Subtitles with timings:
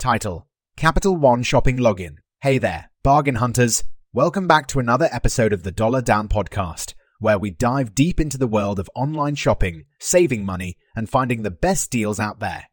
[0.00, 0.48] Title
[0.78, 2.16] Capital One Shopping Login.
[2.40, 3.84] Hey there, bargain hunters.
[4.14, 8.38] Welcome back to another episode of the Dollar Dan Podcast, where we dive deep into
[8.38, 12.64] the world of online shopping, saving money, and finding the best deals out there.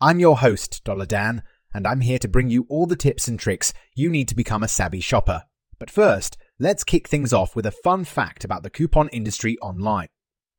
[0.00, 1.42] I'm your host, Dollar Dan,
[1.74, 4.62] and I'm here to bring you all the tips and tricks you need to become
[4.62, 5.42] a savvy shopper.
[5.78, 10.08] But first, let's kick things off with a fun fact about the coupon industry online.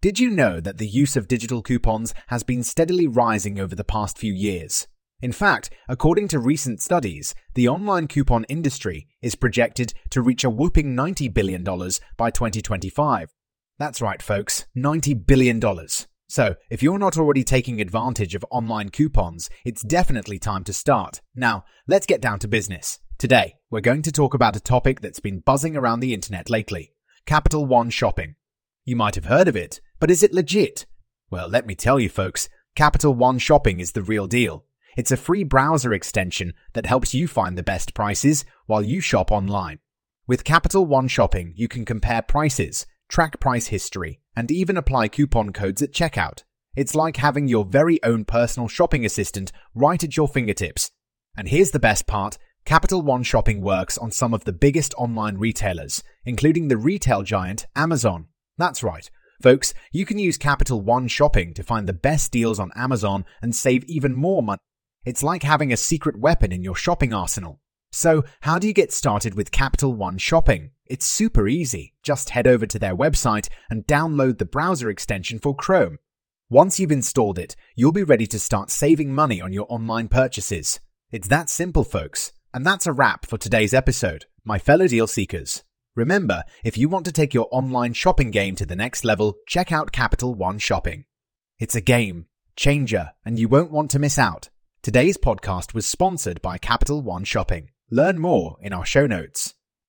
[0.02, 3.84] Did you know that the use of digital coupons has been steadily rising over the
[3.84, 4.88] past few years?
[5.22, 10.50] In fact, according to recent studies, the online coupon industry is projected to reach a
[10.50, 13.32] whooping $90 billion by 2025.
[13.78, 15.62] That's right, folks, $90 billion.
[16.28, 21.22] So, if you're not already taking advantage of online coupons, it's definitely time to start.
[21.36, 23.00] Now, let's get down to business.
[23.20, 26.94] Today, we're going to talk about a topic that's been buzzing around the internet lately
[27.28, 28.36] Capital One shopping.
[28.86, 30.88] You might have heard of it, but is it legit?
[31.30, 34.66] Well, let me tell you, folks, Capital One Shopping is the real deal.
[34.98, 39.32] It's a free browser extension that helps you find the best prices while you shop
[39.32, 39.80] online.
[40.28, 45.54] With Capital One Shopping, you can compare prices, track price history, and even apply coupon
[45.54, 46.44] codes at checkout.
[46.76, 50.92] It's like having your very own personal shopping assistant right at your fingertips.
[51.36, 55.38] And here's the best part Capital One Shopping works on some of the biggest online
[55.38, 58.28] retailers, including the retail giant Amazon.
[58.58, 59.10] That's right.
[59.42, 63.56] Folks, you can use Capital One Shopping to find the best deals on Amazon and
[63.56, 64.60] save even more money.
[65.04, 67.60] It's like having a secret weapon in your shopping arsenal.
[67.92, 70.72] So, how do you get started with Capital One Shopping?
[70.86, 71.96] It's super easy.
[72.04, 75.98] Just head over to their website and download the browser extension for Chrome.
[76.50, 80.80] Once you've installed it, you'll be ready to start saving money on your online purchases.
[81.12, 82.32] It's that simple, folks.
[82.54, 85.64] And that's a wrap for today's episode, my fellow deal seekers.
[85.96, 89.72] Remember, if you want to take your online shopping game to the next level, check
[89.72, 91.06] out Capital One Shopping.
[91.60, 94.50] It's a game, changer, and you won't want to miss out.
[94.84, 97.70] Today's podcast was sponsored by Capital One Shopping.
[97.92, 99.54] Learn more in our show notes.